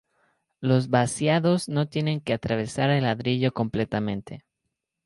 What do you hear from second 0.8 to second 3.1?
vaciados no tienen que atravesar el